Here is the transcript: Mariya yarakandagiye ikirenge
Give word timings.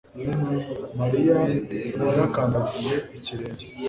Mariya 0.99 1.37
yarakandagiye 2.05 2.95
ikirenge 3.17 3.65